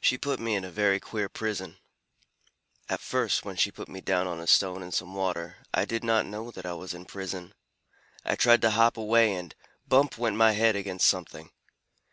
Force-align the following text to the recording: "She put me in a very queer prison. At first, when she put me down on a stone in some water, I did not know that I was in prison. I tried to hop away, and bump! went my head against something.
"She 0.00 0.18
put 0.18 0.40
me 0.40 0.56
in 0.56 0.64
a 0.64 0.68
very 0.72 0.98
queer 0.98 1.28
prison. 1.28 1.78
At 2.88 2.98
first, 2.98 3.44
when 3.44 3.54
she 3.54 3.70
put 3.70 3.88
me 3.88 4.00
down 4.00 4.26
on 4.26 4.40
a 4.40 4.48
stone 4.48 4.82
in 4.82 4.90
some 4.90 5.14
water, 5.14 5.58
I 5.72 5.84
did 5.84 6.02
not 6.02 6.26
know 6.26 6.50
that 6.50 6.66
I 6.66 6.72
was 6.72 6.92
in 6.92 7.04
prison. 7.04 7.54
I 8.24 8.34
tried 8.34 8.62
to 8.62 8.70
hop 8.72 8.96
away, 8.96 9.32
and 9.36 9.54
bump! 9.86 10.18
went 10.18 10.34
my 10.34 10.50
head 10.54 10.74
against 10.74 11.06
something. 11.06 11.52